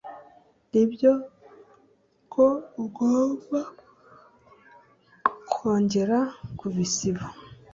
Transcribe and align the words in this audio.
nibyo 0.71 1.11
ko 2.33 2.45
ugomba 2.85 3.59
kongera 5.51 6.19
kubisiba 6.57 7.23